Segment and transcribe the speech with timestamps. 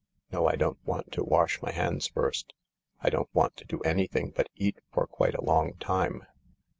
[0.31, 2.53] No, I don't want to wash my hands first.
[3.01, 6.25] I don't want to do anything but eat for quite a long time."